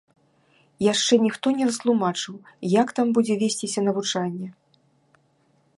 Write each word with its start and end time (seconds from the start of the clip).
Яшчэ 0.93 1.13
ніхто 1.25 1.47
не 1.57 1.67
растлумачыў, 1.69 2.35
як 2.81 2.87
там 2.99 3.07
будзе 3.17 3.33
весціся 3.45 3.79
навучанне. 3.91 4.47